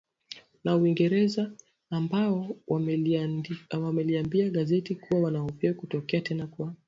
[0.63, 1.51] na Uingereza
[1.89, 2.57] ambao
[3.73, 6.73] wameliambia gazeti kuwa wanahofia kutokea tena kwa